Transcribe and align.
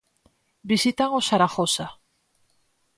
Visitan 0.69 1.09
o 1.17 1.21
Zaragoza. 1.29 1.87